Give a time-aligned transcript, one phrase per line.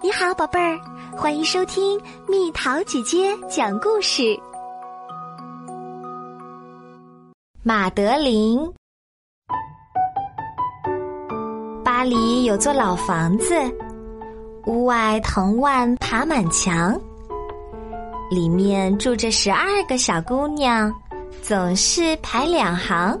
[0.00, 0.78] 你好，宝贝儿，
[1.16, 4.22] 欢迎收听蜜桃姐姐讲故事。
[7.64, 8.60] 马德琳，
[11.84, 13.54] 巴黎有座老房子，
[14.66, 16.96] 屋外藤蔓爬满墙，
[18.30, 20.94] 里面住着十二个小姑娘，
[21.42, 23.18] 总是排两行。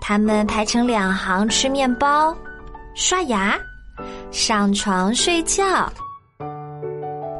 [0.00, 2.32] 她们排成两行吃面包、
[2.94, 3.58] 刷牙。
[4.30, 5.92] 上床睡觉，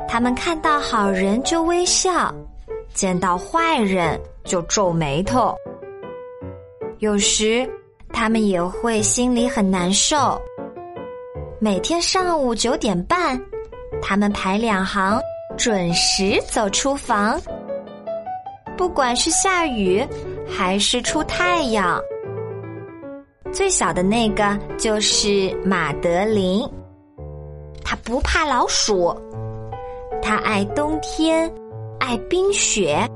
[0.09, 2.34] 他们看到好人就微笑，
[2.92, 5.54] 见到坏人就皱眉头。
[6.98, 7.68] 有时，
[8.12, 10.40] 他们也会心里很难受。
[11.59, 13.40] 每天上午九点半，
[14.01, 15.20] 他们排两行，
[15.56, 17.40] 准时走出房。
[18.76, 20.04] 不管是下雨
[20.48, 22.01] 还是出太阳。
[23.52, 26.66] 最小的那个就是马德琳，
[27.84, 29.15] 他不怕老鼠，
[30.23, 31.52] 他爱冬天，
[32.01, 33.07] 爱冰雪。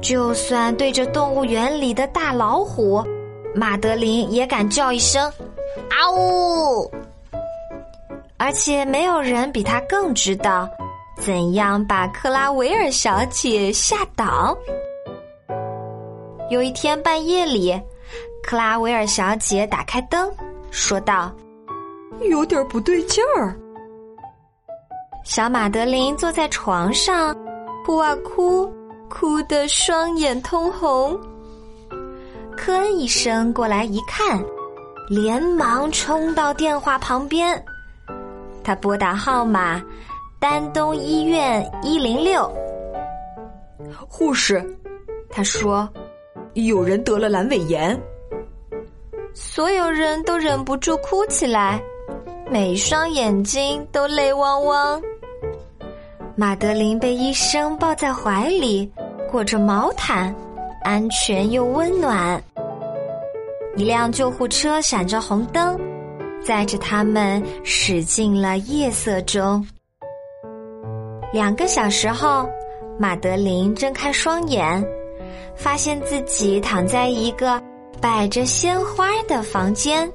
[0.00, 3.04] 就算对着动物园里的大老虎，
[3.54, 5.22] 马德琳也敢叫一声
[5.90, 6.90] “啊呜”。
[8.36, 10.68] 而且没有人比他更知道
[11.18, 14.58] 怎样把克拉维尔小姐吓倒。
[16.50, 17.80] 有一天半夜里。
[18.50, 20.28] 克拉维尔小姐打开灯，
[20.72, 21.32] 说道
[22.28, 23.56] ：“有点不对劲儿。”
[25.22, 27.32] 小马德琳坐在床上，
[27.86, 28.68] 哭啊哭，
[29.08, 31.16] 哭得双眼通红。
[32.56, 34.44] 科恩医生过来一看，
[35.08, 37.64] 连忙冲到电话旁边，
[38.64, 39.80] 他拨打号码：
[40.40, 42.52] 丹东医院一零六。
[44.08, 44.60] 护士，
[45.30, 45.88] 他说
[46.54, 47.96] ：“有人得了阑尾炎。”
[49.32, 51.80] 所有人都忍不住哭起来，
[52.50, 55.00] 每双眼睛都泪汪汪。
[56.36, 58.90] 马德琳被医生抱在怀里，
[59.30, 60.34] 裹着毛毯，
[60.82, 62.42] 安全又温暖。
[63.76, 65.78] 一辆救护车闪着红灯，
[66.42, 69.66] 载着他们驶进了夜色中。
[71.32, 72.48] 两个小时后，
[72.98, 74.84] 马德琳睁开双眼，
[75.54, 77.62] 发现自己躺在一个。
[77.98, 80.10] 摆着鲜花的房间，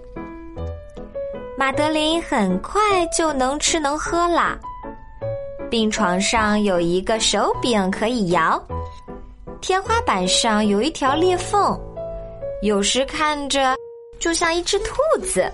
[1.58, 2.82] 马德琳很快
[3.16, 4.60] 就能吃能喝了。
[5.70, 8.62] 病床上有一个手柄可以摇，
[9.62, 11.80] 天花板上有一条裂缝，
[12.62, 13.76] 有时看着
[14.20, 14.94] 就像一只兔
[15.24, 15.52] 子。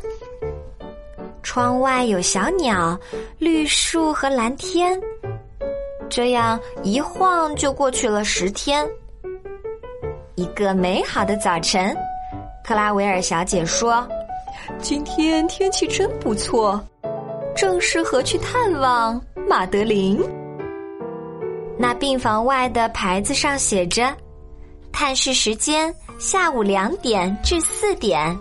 [1.43, 2.97] 窗外有小鸟、
[3.39, 5.01] 绿树和蓝天，
[6.09, 8.87] 这样一晃就过去了十天。
[10.35, 11.95] 一个美好的早晨。
[12.63, 14.07] 克拉维尔小姐说
[14.79, 16.79] ：“今天天气真不错，
[17.55, 20.21] 正适合去探望马德琳。”
[21.77, 24.15] 那病房外的牌子上写着
[24.93, 28.37] ：“探视时间下午两点至四点。”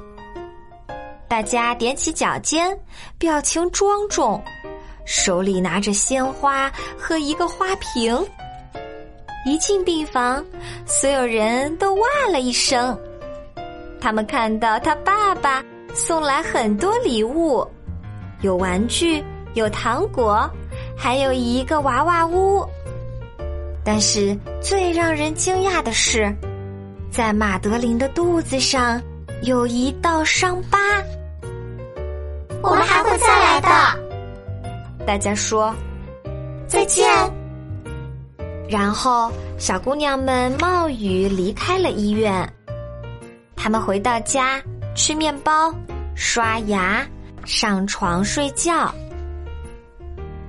[1.27, 2.79] 大家踮起脚尖，
[3.17, 4.43] 表情庄重，
[5.07, 8.27] 手里拿着鲜花和一个花瓶。
[9.47, 10.45] 一进病房，
[10.85, 12.99] 所有人都哇了一声。
[14.01, 15.63] 他们看到他爸爸
[15.95, 17.67] 送来很多礼物，
[18.41, 19.23] 有玩具，
[19.55, 20.49] 有糖果，
[20.97, 22.65] 还有一个娃娃屋。
[23.85, 26.35] 但是最让人惊讶的是，
[27.11, 29.01] 在马德琳的肚子上
[29.43, 30.79] 有一道伤疤。
[32.63, 35.75] 我们还会再来的，大家说
[36.67, 37.09] 再见。
[38.69, 42.49] 然后小姑娘们冒雨离开了医院。
[43.63, 44.59] 他们回到家，
[44.95, 45.71] 吃面包，
[46.15, 47.07] 刷牙，
[47.45, 48.91] 上床睡觉。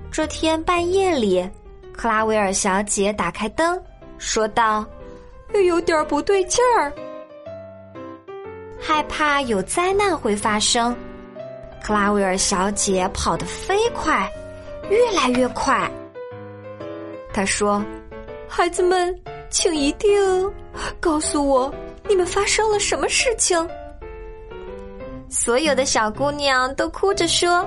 [0.10, 1.46] 这天半夜里，
[1.92, 3.78] 克拉维尔小姐打开灯，
[4.18, 4.86] 说道
[5.68, 6.94] ：“有点不对劲儿，
[8.80, 10.96] 害怕有灾难会发生。”
[11.84, 14.32] 克拉维尔小姐跑得飞快，
[14.90, 15.92] 越来越快。
[17.34, 17.84] 她说
[18.48, 19.14] ：“孩子们，
[19.50, 20.10] 请一定
[21.02, 21.70] 告诉我。”
[22.12, 23.66] 你们发生了什么事情？
[25.30, 27.66] 所有的小姑娘都哭着说：“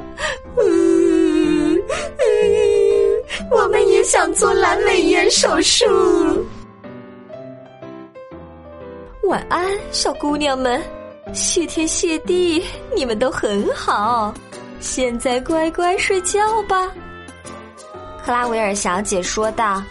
[0.60, 1.80] 嗯，
[3.50, 5.86] 我们也想做阑尾炎手术。”
[9.24, 10.82] 晚安，小姑娘们，
[11.32, 12.62] 谢天谢地，
[12.94, 14.34] 你们都很好。
[14.78, 16.92] 现在乖乖睡觉吧。”
[18.22, 19.82] 克拉维尔小姐说道，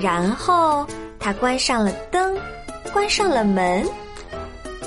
[0.00, 0.84] 然后
[1.20, 2.36] 她关上了灯。
[2.94, 3.84] 关上了门，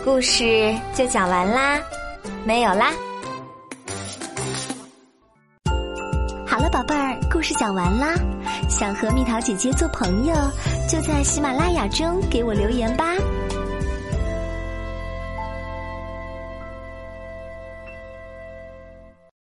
[0.06, 1.77] 故事就讲完啦，
[2.45, 2.94] 没有啦。
[6.48, 8.15] 好了，宝贝儿，故事讲完啦。
[8.69, 10.33] 想和蜜桃姐姐做朋友，
[10.88, 13.13] 就在喜马拉雅中给我留言吧。